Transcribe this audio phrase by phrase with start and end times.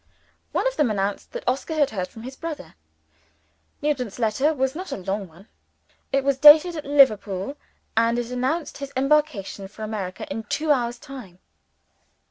[0.51, 2.73] One of them announced that Oscar had heard from his brother.
[3.83, 5.47] Nugent's letter was not a long one.
[6.11, 7.55] It was dated at Liverpool,
[7.95, 11.37] and it announced his embarkation for America in two hours' time.